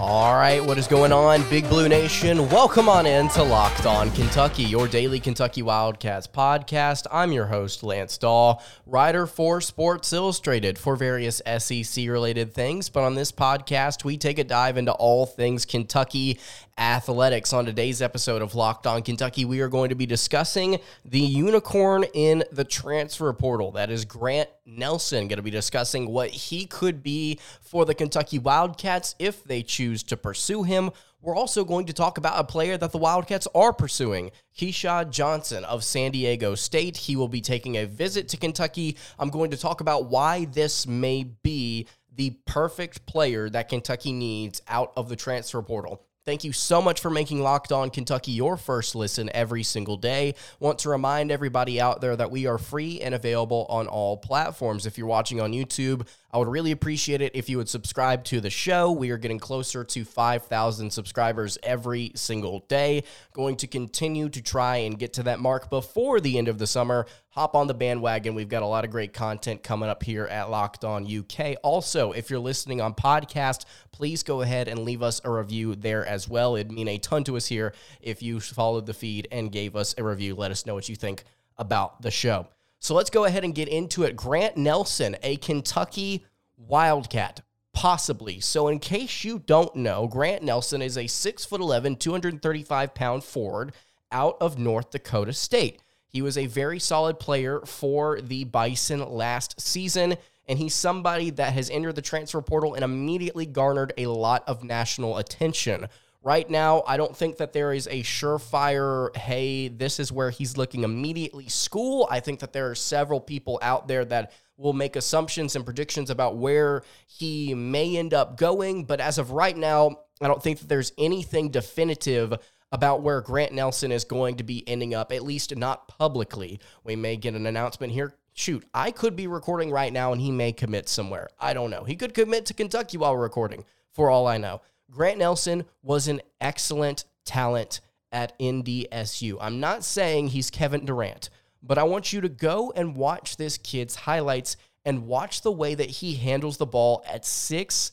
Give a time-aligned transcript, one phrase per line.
[0.00, 2.48] All right, what is going on, Big Blue Nation?
[2.50, 7.06] Welcome on in to Locked On Kentucky, your daily Kentucky Wildcats podcast.
[7.12, 12.88] I'm your host, Lance Dawe, writer for Sports Illustrated for various SEC related things.
[12.88, 16.40] But on this podcast, we take a dive into all things Kentucky
[16.76, 17.52] athletics.
[17.52, 22.04] On today's episode of Locked On Kentucky, we are going to be discussing the unicorn
[22.14, 23.70] in the transfer portal.
[23.70, 28.38] That is Grant Nelson, going to be discussing what he could be for the Kentucky
[28.38, 30.90] Wildcats if they choose to pursue him.
[31.20, 35.64] We're also going to talk about a player that the Wildcats are pursuing, Keshad Johnson
[35.64, 36.98] of San Diego State.
[36.98, 38.98] He will be taking a visit to Kentucky.
[39.18, 44.60] I'm going to talk about why this may be the perfect player that Kentucky needs
[44.68, 46.02] out of the transfer portal.
[46.26, 50.36] Thank you so much for making Locked On Kentucky your first listen every single day.
[50.58, 54.86] Want to remind everybody out there that we are free and available on all platforms.
[54.86, 58.40] If you're watching on YouTube, I would really appreciate it if you would subscribe to
[58.40, 58.90] the show.
[58.90, 63.04] We are getting closer to 5,000 subscribers every single day.
[63.34, 66.66] Going to continue to try and get to that mark before the end of the
[66.66, 67.04] summer.
[67.34, 68.36] Hop on the bandwagon.
[68.36, 71.56] We've got a lot of great content coming up here at Locked On UK.
[71.64, 76.06] Also, if you're listening on podcast, please go ahead and leave us a review there
[76.06, 76.54] as well.
[76.54, 79.96] It'd mean a ton to us here if you followed the feed and gave us
[79.98, 80.36] a review.
[80.36, 81.24] Let us know what you think
[81.58, 82.46] about the show.
[82.78, 84.14] So let's go ahead and get into it.
[84.14, 86.24] Grant Nelson, a Kentucky
[86.56, 87.40] Wildcat,
[87.72, 88.38] possibly.
[88.38, 93.72] So, in case you don't know, Grant Nelson is a 6'11, 235 pound forward
[94.12, 95.80] out of North Dakota State.
[96.14, 101.54] He was a very solid player for the Bison last season, and he's somebody that
[101.54, 105.88] has entered the transfer portal and immediately garnered a lot of national attention.
[106.22, 110.56] Right now, I don't think that there is a surefire, hey, this is where he's
[110.56, 112.06] looking immediately school.
[112.08, 116.10] I think that there are several people out there that will make assumptions and predictions
[116.10, 118.84] about where he may end up going.
[118.84, 122.34] But as of right now, I don't think that there's anything definitive
[122.74, 126.58] about where Grant Nelson is going to be ending up, at least not publicly.
[126.82, 128.16] We may get an announcement here.
[128.32, 131.28] Shoot, I could be recording right now and he may commit somewhere.
[131.38, 131.84] I don't know.
[131.84, 134.60] He could commit to Kentucky while recording, for all I know.
[134.90, 137.80] Grant Nelson was an excellent talent
[138.10, 139.38] at NDSU.
[139.40, 141.30] I'm not saying he's Kevin Durant,
[141.62, 145.76] but I want you to go and watch this kid's highlights and watch the way
[145.76, 147.92] that he handles the ball at 6'11,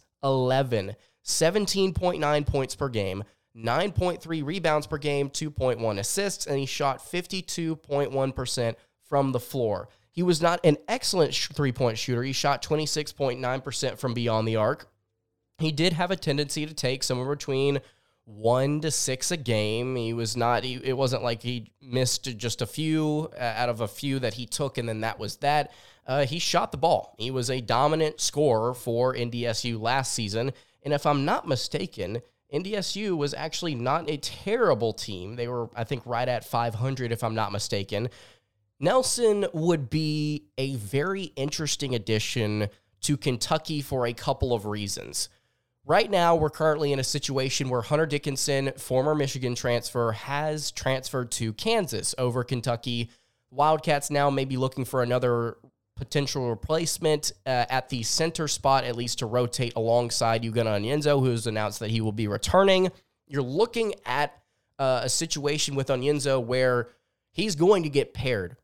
[1.24, 3.24] 17.9 points per game,
[3.58, 9.90] 9.3 rebounds per game, 2.1 assists, and he shot 52.1% from the floor.
[10.10, 12.24] He was not an excellent three point shooter.
[12.24, 14.92] He shot 26.9% from beyond the arc,
[15.62, 17.82] he did have a tendency to take somewhere between
[18.26, 19.96] one to six a game.
[19.96, 23.82] He was not, he, it wasn't like he missed just a few uh, out of
[23.82, 25.72] a few that he took, and then that was that.
[26.08, 27.16] Uh, he shot the ball.
[27.18, 30.52] He was a dominant scorer for NDSU last season.
[30.84, 32.22] And if I'm not mistaken,
[32.54, 35.36] NDSU was actually not a terrible team.
[35.36, 38.10] They were, I think, right at 500, if I'm not mistaken.
[38.80, 42.68] Nelson would be a very interesting addition
[43.02, 45.30] to Kentucky for a couple of reasons.
[45.86, 51.32] Right now, we're currently in a situation where Hunter Dickinson, former Michigan transfer, has transferred
[51.32, 53.10] to Kansas over Kentucky.
[53.50, 55.58] Wildcats now may be looking for another
[56.02, 61.46] potential replacement uh, at the center spot, at least to rotate alongside Ugonna Onyenso, who's
[61.46, 62.90] announced that he will be returning.
[63.28, 64.42] You're looking at
[64.80, 66.90] uh, a situation with Onyenso where
[67.30, 68.58] he's going to get paired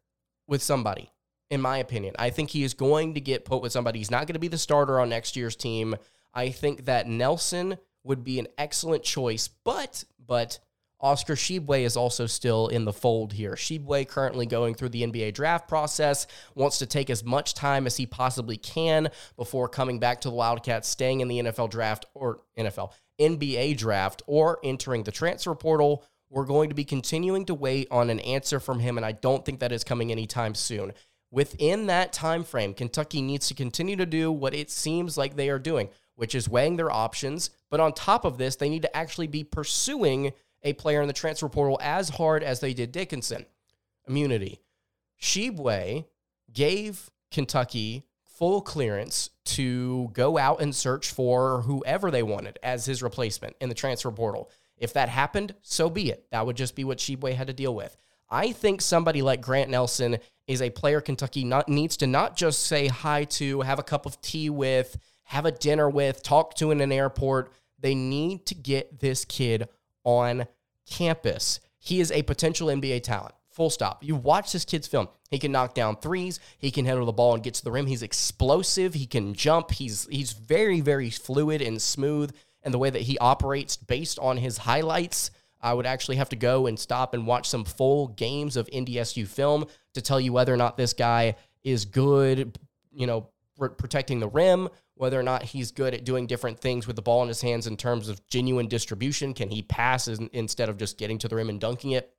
[0.47, 1.11] with somebody,
[1.51, 2.15] in my opinion.
[2.17, 3.99] I think he is going to get put with somebody.
[3.99, 5.95] He's not going to be the starter on next year's team.
[6.33, 10.57] I think that Nelson would be an excellent choice, but but
[10.99, 13.53] Oscar Tshiebwe is also still in the fold here.
[13.53, 16.25] Tshiebwe currently going through the NBA draft process,
[16.55, 20.35] wants to take as much time as he possibly can before coming back to the
[20.35, 26.03] Wildcats, staying in the NFL draft or NFL, NBA draft, or entering the transfer portal.
[26.29, 29.45] We're going to be continuing to wait on an answer from him, and I don't
[29.45, 30.93] think that is coming anytime soon.
[31.29, 35.49] Within that time frame, Kentucky needs to continue to do what it seems like they
[35.49, 37.51] are doing which is weighing their options.
[37.71, 40.33] But on top of this, they need to actually be pursuing
[40.67, 43.45] a player in the transfer portal as hard as they did Dickinson.
[44.07, 44.61] Immunity.
[45.21, 46.05] Tshiebwe
[46.51, 53.01] gave Kentucky full clearance to go out and search for whoever they wanted as his
[53.01, 54.49] replacement in the transfer portal.
[54.77, 56.27] If that happened, so be it.
[56.31, 57.95] That would just be what Tshiebwe had to deal with.
[58.29, 60.17] I think somebody like Grant Nelson
[60.47, 64.05] is a player Kentucky not, needs to not just say hi to, have a cup
[64.05, 67.51] of tea with, have a dinner with, talk to in an airport.
[67.79, 69.67] They need to get this kid
[70.03, 70.47] on
[70.89, 71.59] campus.
[71.79, 73.33] he is a potential NBA talent.
[73.49, 74.03] Full stop.
[74.03, 75.07] You watch this kid's film.
[75.31, 76.39] He can knock down threes.
[76.59, 77.87] He can handle the ball and get to the rim.
[77.87, 78.93] He's explosive.
[78.93, 79.71] He can jump.
[79.71, 82.35] He's he's very very fluid and smooth.
[82.61, 85.31] And the way that he operates based on his highlights,
[85.61, 89.27] I would actually have to go and stop and watch some full games of NDSU
[89.27, 92.59] film to tell you whether or not this guy is good.
[92.91, 96.95] You know, protecting the rim, whether or not he's good at doing different things with
[96.95, 99.33] the ball in his hands in terms of genuine distribution.
[99.33, 102.13] Can he pass instead of just getting to the rim and dunking it?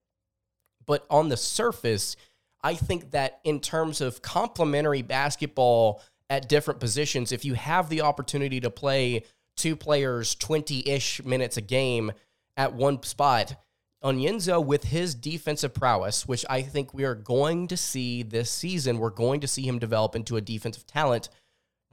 [0.87, 2.17] But on the surface,
[2.63, 8.01] I think that in terms of complementary basketball at different positions, if you have the
[8.01, 9.25] opportunity to play
[9.57, 12.13] two players 20 ish minutes a game
[12.57, 13.55] at one spot,
[14.03, 18.99] Onyenso, with his defensive prowess, which I think we are going to see this season,
[18.99, 21.29] we're going to see him develop into a defensive talent.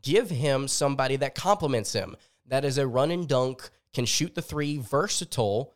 [0.03, 2.15] Give him somebody that complements him,
[2.45, 5.73] that is a run and dunk, can shoot the three, versatile,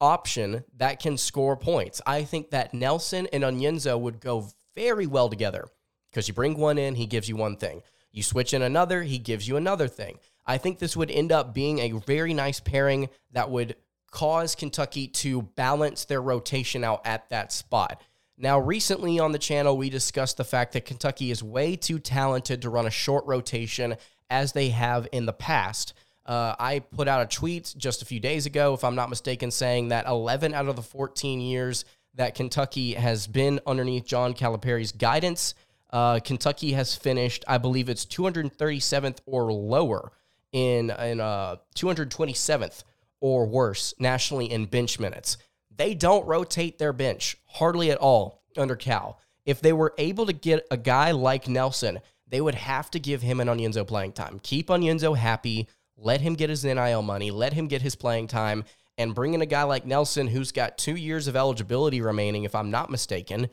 [0.00, 2.00] option that can score points.
[2.06, 5.66] I think that Nelson and Onyenso would go very well together
[6.10, 7.82] because you bring one in, he gives you one thing.
[8.12, 10.18] You switch in another, he gives you another thing.
[10.46, 13.76] I think this would end up being a very nice pairing that would
[14.16, 18.00] cause Kentucky to balance their rotation out at that spot.
[18.38, 22.62] Now, recently on the channel, we discussed the fact that Kentucky is way too talented
[22.62, 23.96] to run a short rotation
[24.30, 25.92] as they have in the past.
[26.24, 29.50] Uh, I put out a tweet just a few days ago, if I'm not mistaken,
[29.50, 31.84] saying that 11 out of the 14 years
[32.14, 35.54] that Kentucky has been underneath John Calipari's guidance,
[35.90, 40.10] uh, Kentucky has finished, I believe it's 237th or lower
[40.52, 42.82] in in uh, 227th
[43.20, 45.36] or worse nationally in bench minutes.
[45.74, 49.20] They don't rotate their bench hardly at all under Cal.
[49.44, 53.22] If they were able to get a guy like Nelson, they would have to give
[53.22, 54.40] him an Onyenso playing time.
[54.42, 58.64] Keep Onyenso happy let him get his NIL money, let him get his playing time,
[58.98, 62.54] and bring in a guy like Nelson who's got two years of eligibility remaining, if
[62.54, 63.48] I'm not mistaken.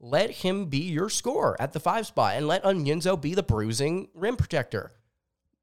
[0.00, 4.08] Let him be your scorer at the five spot and let Onyenso be the bruising
[4.14, 4.92] rim protector.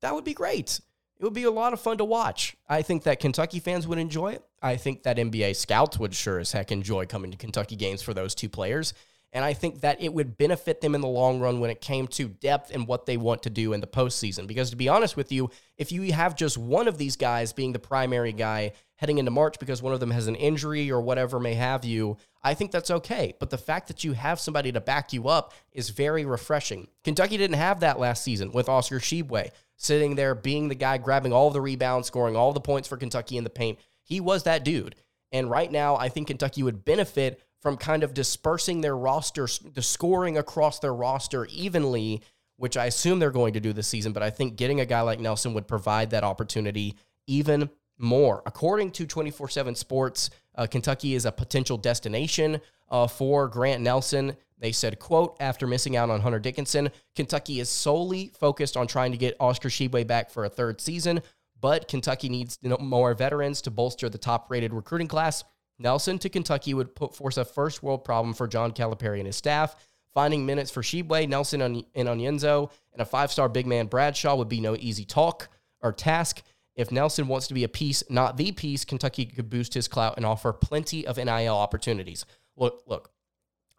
[0.01, 0.81] That would be great.
[1.17, 2.57] It would be a lot of fun to watch.
[2.67, 4.43] I think that Kentucky fans would enjoy it.
[4.61, 8.13] I think that NBA scouts would sure as heck enjoy coming to Kentucky games for
[8.13, 8.93] those two players.
[9.31, 12.07] And I think that it would benefit them in the long run when it came
[12.07, 14.47] to depth and what they want to do in the postseason.
[14.47, 17.73] Because to be honest with you, if you have just one of these guys being
[17.73, 21.37] the primary guy heading into March because one of them has an injury or whatever
[21.37, 23.35] may have you, I think that's okay.
[23.37, 26.87] But the fact that you have somebody to back you up is very refreshing.
[27.03, 31.33] Kentucky didn't have that last season with Oscar Tshiebwe sitting there being the guy grabbing
[31.33, 33.79] all the rebounds, scoring all the points for Kentucky in the paint.
[34.03, 34.95] He was that dude.
[35.31, 39.81] And right now, I think Kentucky would benefit from kind of dispersing their roster, the
[39.81, 42.21] scoring across their roster evenly,
[42.57, 44.13] which I assume they're going to do this season.
[44.13, 46.95] But I think getting a guy like Nelson would provide that opportunity
[47.27, 48.43] even more.
[48.45, 54.35] According to 24 7 Sports, uh, Kentucky is a potential destination uh, for Grant Nelson.
[54.57, 59.11] They said, quote, after missing out on Hunter Dickinson, Kentucky is solely focused on trying
[59.11, 61.21] to get Oscar Tshiebwe back for a third season,
[61.59, 65.43] but Kentucky needs more veterans to bolster the top rated recruiting class.
[65.77, 69.35] Nelson to Kentucky would put force a first world problem for John Calipari and his
[69.35, 69.75] staff.
[70.13, 74.47] Finding minutes for Tshiebwe, Nelson, and Onyenso, and a five star big man Bradshaw would
[74.47, 75.49] be no easy talk
[75.81, 76.41] or task.
[76.75, 80.15] If Nelson wants to be a piece, not the piece, Kentucky could boost his clout
[80.15, 82.25] and offer plenty of NIL opportunities.
[82.55, 83.11] Look, look,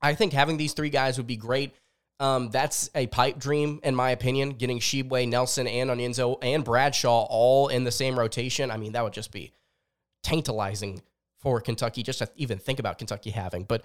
[0.07, 1.75] I think having these three guys would be great.
[2.19, 4.51] Um, that's a pipe dream, in my opinion.
[4.51, 8.71] Getting Tshiebwe, Nelson, and Onyenso, and Bradshaw all in the same rotation.
[8.71, 9.53] I mean, that would just be
[10.23, 11.03] tantalizing
[11.41, 13.85] for Kentucky just to even think about Kentucky having, but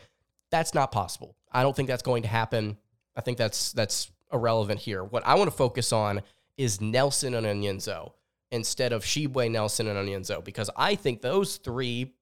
[0.50, 1.36] that's not possible.
[1.52, 2.78] I don't think that's going to happen.
[3.16, 5.04] I think that's that's irrelevant here.
[5.04, 6.22] What I want to focus on
[6.58, 8.14] is Nelson and Onyenso
[8.52, 12.14] instead of Tshiebwe, Nelson, and Onyenso because I think those three,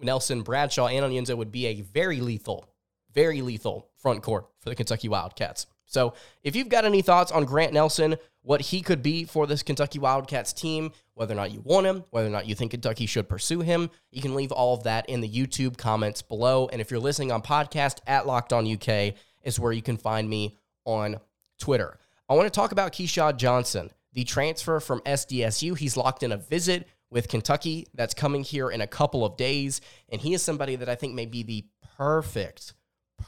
[0.00, 2.68] Nelson, Bradshaw, and Onyenso, would be a very lethal,
[3.14, 5.66] very lethal front court for the Kentucky Wildcats.
[5.86, 9.62] So if you've got any thoughts on Grant Nelson, what he could be for this
[9.62, 13.06] Kentucky Wildcats team, whether or not you want him, whether or not you think Kentucky
[13.06, 13.90] should pursue him.
[14.10, 16.68] You can leave all of that in the YouTube comments below.
[16.72, 20.28] And if you're listening on podcast at Locked On UK, is where you can find
[20.28, 21.18] me on
[21.58, 21.98] Twitter.
[22.28, 25.76] I want to talk about Keshad Johnson, the transfer from SDSU.
[25.76, 29.80] He's locked in a visit with Kentucky that's coming here in a couple of days.
[30.08, 31.66] And he is somebody that I think may be the
[31.96, 32.72] perfect,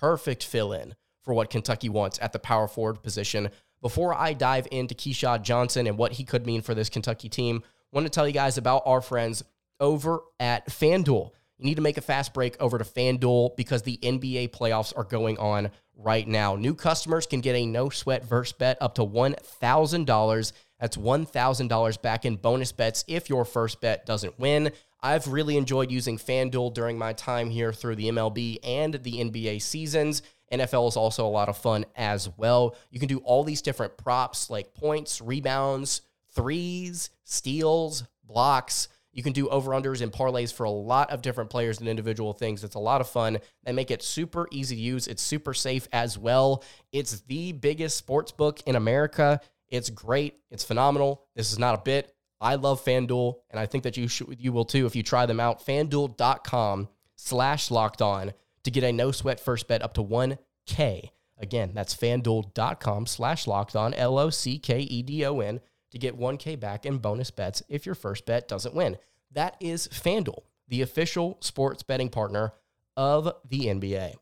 [0.00, 3.50] perfect fill in for what Kentucky wants at the power forward position.
[3.80, 7.62] Before I dive into Keshad Johnson and what he could mean for this Kentucky team,
[7.64, 9.44] I want to tell you guys about our friends
[9.80, 11.30] over at FanDuel.
[11.58, 15.04] You need to make a fast break over to FanDuel because the NBA playoffs are
[15.04, 16.56] going on right now.
[16.56, 22.24] New customers can get a no sweat verse bet up to $1,000 That's $1,000 back
[22.24, 24.72] in bonus bets if your first bet doesn't win.
[25.04, 29.60] I've really enjoyed using FanDuel during my time here through the MLB and the NBA
[29.60, 30.22] seasons.
[30.50, 32.74] NFL is also a lot of fun as well.
[32.88, 36.00] You can do all these different props like points, rebounds,
[36.34, 38.88] threes, steals, blocks.
[39.12, 42.32] You can do over unders and parlays for a lot of different players and individual
[42.32, 42.64] things.
[42.64, 43.40] It's a lot of fun.
[43.64, 45.06] They make it super easy to use.
[45.06, 46.64] It's super safe as well.
[46.92, 49.42] It's the biggest sports book in America.
[49.68, 50.38] It's great.
[50.50, 51.26] It's phenomenal.
[51.36, 52.10] This is not a bit.
[52.40, 55.26] I love FanDuel, and I think that you should you will too if you try
[55.26, 55.64] them out.
[55.64, 58.32] FanDuel.com slash locked on
[58.64, 61.10] to get a no sweat first bet up to 1K.
[61.38, 65.60] Again, that's fanduel.com slash locked on, L O C K E D O N,
[65.90, 68.96] to get 1K back in bonus bets if your first bet doesn't win.
[69.32, 72.52] That is FanDuel, the official sports betting partner
[72.96, 74.14] of the NBA.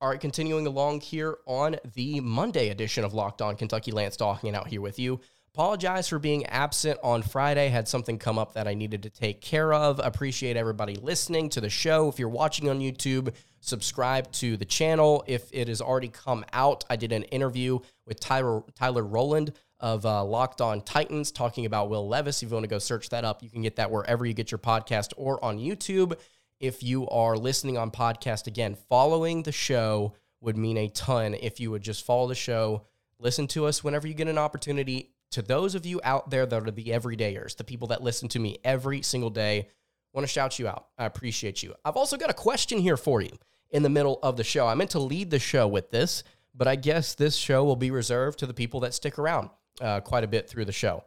[0.00, 4.54] All right, continuing along here on the Monday edition of Locked On Kentucky, Lance hanging
[4.54, 5.20] out here with you.
[5.56, 7.68] Apologize for being absent on Friday.
[7.68, 9.98] Had something come up that I needed to take care of.
[10.04, 12.10] Appreciate everybody listening to the show.
[12.10, 15.24] If you're watching on YouTube, subscribe to the channel.
[15.26, 20.04] If it has already come out, I did an interview with Tyler Tyler Rowland of
[20.04, 22.42] uh, Locked On Titans talking about Will Levis.
[22.42, 24.50] If you want to go search that up, you can get that wherever you get
[24.50, 26.18] your podcast or on YouTube.
[26.60, 31.60] If you are listening on podcast, again, following the show would mean a ton if
[31.60, 32.82] you would just follow the show,
[33.18, 36.66] listen to us whenever you get an opportunity to those of you out there that
[36.66, 39.68] are the everydayers, the people that listen to me every single day,
[40.12, 40.86] want to shout you out.
[40.96, 41.74] I appreciate you.
[41.84, 43.32] I've also got a question here for you
[43.70, 44.66] in the middle of the show.
[44.66, 47.90] I meant to lead the show with this, but I guess this show will be
[47.90, 51.04] reserved to the people that stick around uh, quite a bit through the show.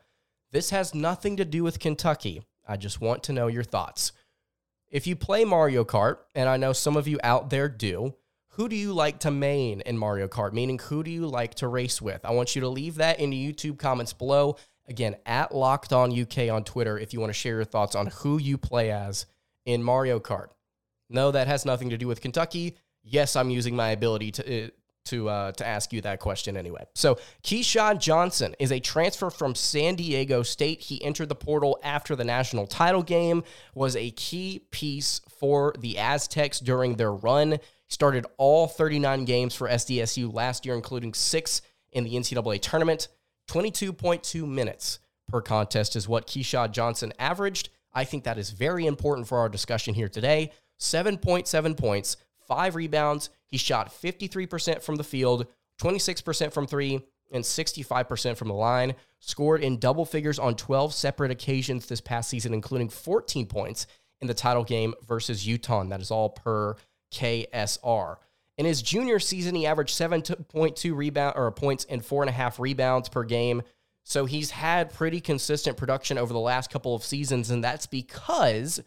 [0.51, 2.43] This has nothing to do with Kentucky.
[2.67, 4.11] I just want to know your thoughts.
[4.89, 8.15] If you play Mario Kart, and I know some of you out there do,
[8.53, 10.53] who do you like to main in Mario Kart?
[10.53, 12.25] Meaning, who do you like to race with?
[12.25, 14.57] I want you to leave that in the YouTube comments below.
[14.87, 18.07] Again, at Locked On UK on Twitter if you want to share your thoughts on
[18.07, 19.27] who you play as
[19.65, 20.47] in Mario Kart.
[21.09, 22.75] No, that has nothing to do with Kentucky.
[23.03, 24.65] Yes, I'm using my ability to.
[24.65, 24.69] Uh,
[25.05, 26.83] to uh, to ask you that question anyway.
[26.93, 30.81] So Keshad Johnson is a transfer from San Diego State.
[30.81, 35.97] He entered the portal after the national title game, was a key piece for the
[35.97, 42.03] Aztecs during their run started all 39 games for SDSU last year, including six in
[42.03, 43.09] the NCAA tournament.
[43.49, 47.69] 22.2 minutes per contest is what Keshad Johnson averaged.
[47.93, 50.51] I think that is very important for our discussion here today.
[50.79, 52.17] 7.7 points,
[52.47, 53.29] five rebounds.
[53.45, 55.47] He shot 53% from the field,
[55.81, 58.95] 26% from three, and 65% from the line.
[59.19, 63.87] Scored in double figures on 12 separate occasions this past season, including 14 points
[64.21, 65.83] in the title game versus Utah.
[65.83, 66.75] That is all per
[67.11, 68.17] KSR.
[68.57, 72.59] In his junior season, he averaged 7.2 rebound or points and four and a half
[72.59, 73.61] rebounds per game.
[74.03, 78.81] So he's had pretty consistent production over the last couple of seasons, and that's because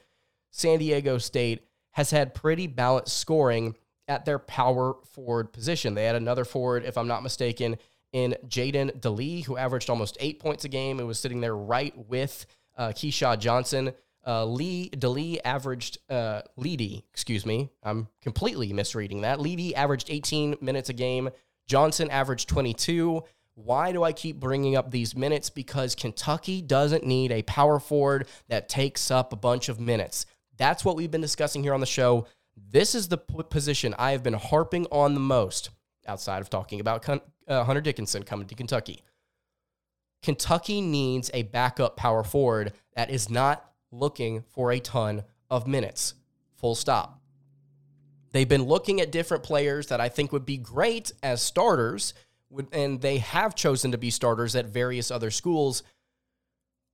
[0.50, 3.76] San Diego State has had pretty balanced scoring
[4.08, 5.94] at their power forward position.
[5.94, 7.76] They had another forward, if I'm not mistaken,
[8.12, 11.94] in Jaedon DeLee, who averaged almost eight points a game and was sitting there right
[12.08, 13.92] with uh, Keshad Johnson.
[14.24, 19.40] Uh, Lee DeLee averaged uh, LeDee, excuse me, I'm completely misreading that.
[19.40, 21.30] LeDee averaged 18 minutes a game.
[21.66, 23.22] Johnson averaged 22.
[23.54, 25.50] Why do I keep bringing up these minutes?
[25.50, 30.26] Because Kentucky doesn't need a power forward that takes up a bunch of minutes.
[30.56, 32.26] That's what we've been discussing here on the show.
[32.56, 35.70] This is the position I have been harping on the most
[36.06, 37.08] outside of talking about
[37.48, 39.02] uh, Hunter Dickinson coming to Kentucky.
[40.22, 46.14] Kentucky needs a backup power forward that is not looking for a ton of minutes.
[46.56, 47.20] Full stop.
[48.32, 52.14] They've been looking at different players that I think would be great as starters,
[52.72, 55.82] and they have chosen to be starters at various other schools.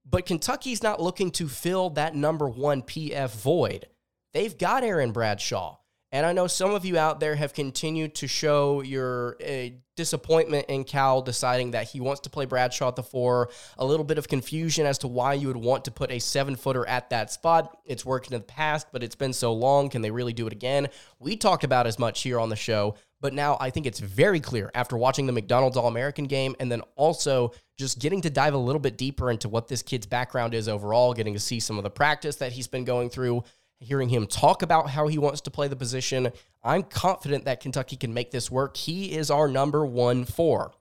[0.04, 3.86] But Kentucky's not looking to fill that number one PF void.
[4.32, 5.78] They've got Aaron Bradshaw.
[6.10, 10.66] And I know some of you out there have continued to show your uh, disappointment
[10.68, 13.50] in Cal deciding that he wants to play Bradshaw at the four.
[13.76, 16.56] A little bit of confusion as to why you would want to put a seven
[16.56, 17.76] footer at that spot.
[17.84, 19.90] It's worked in the past, but it's been so long.
[19.90, 20.88] Can they really do it again?
[21.18, 24.40] We talked about as much here on the show, but now I think it's very
[24.40, 28.54] clear after watching the McDonald's All American game and then also just getting to dive
[28.54, 31.76] a little bit deeper into what this kid's background is overall, getting to see some
[31.76, 33.42] of the practice that he's been going through
[33.80, 36.32] hearing him talk about how he wants to play the position.
[36.62, 38.76] I'm confident that Kentucky can make this work.
[38.76, 40.72] He is our number one four.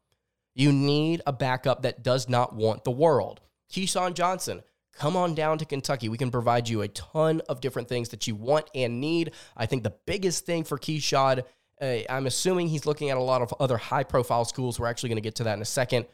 [0.56, 3.42] You need a backup that does not want the world.
[3.72, 6.10] Keshad Johnson, come on down to Kentucky.
[6.10, 9.34] We can provide you a ton of different things that you want and need.
[9.56, 11.44] I think the biggest thing for Keshad,
[11.80, 14.80] uh, I'm assuming he's looking at a lot of other high profile schools.
[14.80, 16.08] We're actually going to get to that in a second.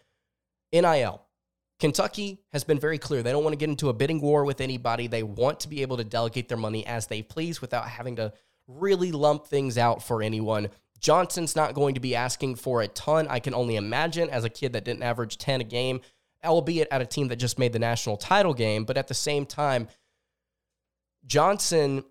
[0.73, 1.21] NIL.
[1.83, 3.21] Kentucky has been very clear.
[3.21, 5.07] They don't want to get into a bidding war with anybody.
[5.07, 8.31] They want to be able to delegate their money as they please without having to
[8.69, 10.69] really lump things out for anyone.
[11.01, 13.27] Johnson's not going to be asking for a ton.
[13.27, 15.99] I can only imagine as a kid that didn't average 10 a game,
[16.41, 18.85] albeit at a team that just made the national title game.
[18.85, 19.89] But at the same time,
[21.25, 22.05] Johnson,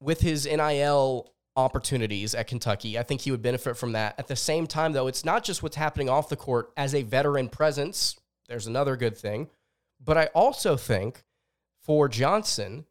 [0.00, 4.14] with his NIL opportunities at Kentucky, I think he would benefit from that.
[4.18, 7.02] At the same time, though, it's not just what's happening off the court as a
[7.02, 8.16] veteran presence.
[8.50, 9.48] There's another good thing.
[10.04, 11.24] But I also think
[11.84, 12.84] for Johnson,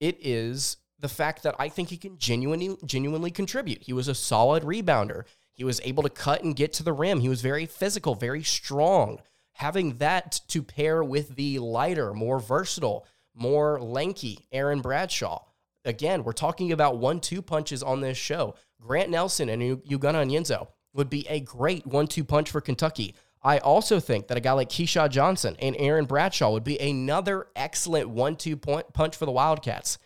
[0.00, 3.82] it is the fact that I think he can genuinely genuinely contribute.
[3.82, 5.24] He was a solid rebounder.
[5.54, 7.20] He was able to cut and get to the rim.
[7.20, 9.20] He was very physical, very strong.
[9.54, 15.42] Having that to pair with the lighter, more versatile, more lanky Aaron Bradshaw.
[15.84, 18.54] Again, we're talking about one-two punches on this show.
[18.80, 23.14] Grant Nelson and Ugonna Onyenso would be a great one-two punch for Kentucky.
[23.42, 27.46] I also think that a guy like Keshad Johnson and Aaron Bradshaw would be another
[27.54, 29.98] excellent one two point punch for the Wildcats.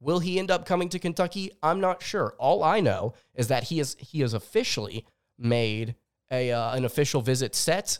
[0.00, 1.52] Will he end up coming to Kentucky?
[1.62, 2.34] I'm not sure.
[2.38, 5.06] All I know is that he is he has officially
[5.38, 5.94] made
[6.30, 7.98] a uh, an official visit set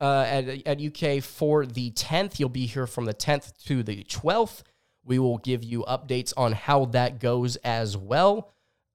[0.00, 2.40] uh, at at UK for the 10th.
[2.40, 4.62] You'll be here from the 10th to the 12th.
[5.04, 8.52] We will give you updates on how that goes as well.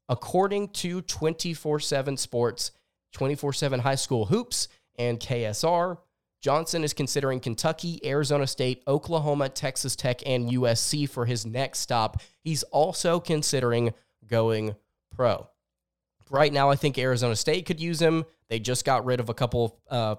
[0.09, 2.71] According to 24/7 Sports,
[3.13, 5.97] 24/7 High School Hoops and KSR,
[6.41, 12.21] Johnson is considering Kentucky, Arizona State, Oklahoma, Texas Tech, and USC for his next stop.
[12.43, 13.93] He's also considering
[14.27, 14.75] going
[15.11, 15.47] pro.
[16.29, 18.25] Right now, I think Arizona State could use him.
[18.49, 20.15] They just got rid of a couple uh,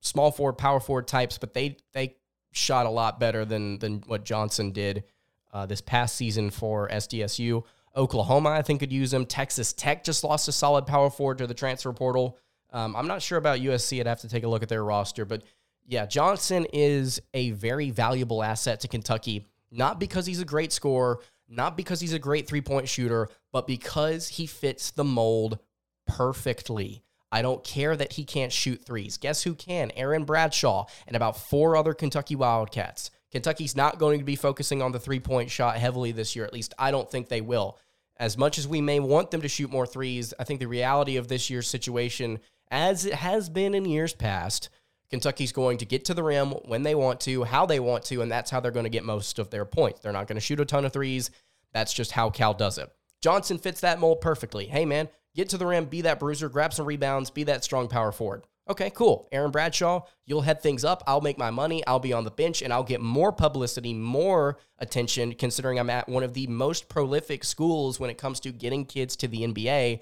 [0.00, 2.16] small forward, power forward types, but they they
[2.52, 5.04] shot a lot better than than what Johnson did
[5.52, 7.62] uh, this past season for SDSU.
[7.96, 9.26] Oklahoma, I think, could use him.
[9.26, 12.38] Texas Tech just lost a solid power forward to the transfer portal.
[12.72, 14.00] Um, I'm not sure about USC.
[14.00, 15.42] I'd have to take a look at their roster, but
[15.86, 21.18] yeah, Johnson is a very valuable asset to Kentucky, not because he's a great scorer,
[21.48, 25.58] not because he's a great three point shooter, but because he fits the mold
[26.06, 27.02] perfectly.
[27.32, 29.16] I don't care that he can't shoot threes.
[29.16, 29.92] Guess who can?
[29.96, 33.10] Aaron Bradshaw and about four other Kentucky Wildcats.
[33.30, 36.44] Kentucky's not going to be focusing on the three point shot heavily this year.
[36.44, 37.78] At least I don't think they will.
[38.16, 41.16] As much as we may want them to shoot more threes, I think the reality
[41.16, 42.40] of this year's situation,
[42.70, 44.68] as it has been in years past,
[45.10, 48.22] Kentucky's going to get to the rim when they want to, how they want to,
[48.22, 50.00] and that's how they're going to get most of their points.
[50.00, 51.30] They're not going to shoot a ton of threes.
[51.72, 52.90] That's just how Cal does it.
[53.20, 54.66] Johnson fits that mold perfectly.
[54.66, 57.88] Hey, man, get to the rim, be that bruiser, grab some rebounds, be that strong
[57.88, 58.44] power forward.
[58.68, 59.28] Okay, cool.
[59.32, 61.02] Aaron Bradshaw, you'll head things up.
[61.06, 61.84] I'll make my money.
[61.88, 66.08] I'll be on the bench and I'll get more publicity, more attention, considering I'm at
[66.08, 70.00] one of the most prolific schools when it comes to getting kids to the NBA.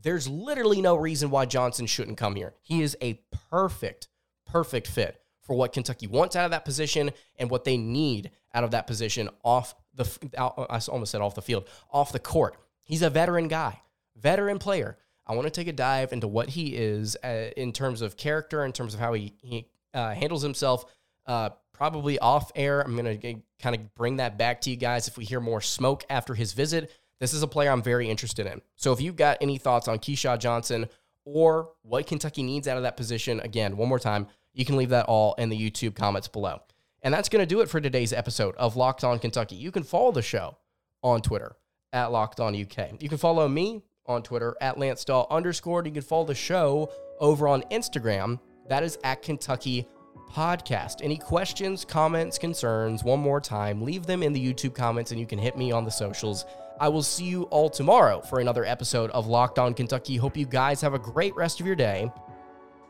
[0.00, 2.54] There's literally no reason why Johnson shouldn't come here.
[2.60, 4.08] He is a perfect
[4.48, 8.64] perfect fit for what Kentucky wants out of that position and what they need out
[8.64, 10.08] of that position off the
[10.38, 12.56] I almost said off the field, off the court.
[12.84, 13.80] He's a veteran guy,
[14.16, 14.96] veteran player.
[15.26, 18.64] I want to take a dive into what he is uh, in terms of character,
[18.64, 20.86] in terms of how he, he uh, handles himself,
[21.26, 22.80] uh, probably off air.
[22.80, 25.60] I'm going to kind of bring that back to you guys if we hear more
[25.60, 26.90] smoke after his visit.
[27.20, 28.60] This is a player I'm very interested in.
[28.76, 30.88] So if you've got any thoughts on Keshad Johnson
[31.24, 34.90] or what Kentucky needs out of that position, again, one more time, you can leave
[34.90, 36.60] that all in the YouTube comments below.
[37.02, 39.56] And that's going to do it for today's episode of Locked On Kentucky.
[39.56, 40.58] You can follow the show
[41.02, 41.56] on Twitter
[41.92, 43.00] at Locked On UK.
[43.00, 45.84] You can follow me on Twitter at Lance Dawe underscore.
[45.84, 48.40] You can follow the show over on Instagram.
[48.68, 49.86] That is at Kentucky
[50.30, 50.96] Podcast.
[51.02, 55.26] Any questions, comments, concerns, one more time, leave them in the YouTube comments and you
[55.26, 56.44] can hit me on the socials.
[56.80, 60.16] I will see you all tomorrow for another episode of Locked On Kentucky.
[60.16, 62.10] Hope you guys have a great rest of your day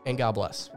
[0.07, 0.71] and God bless.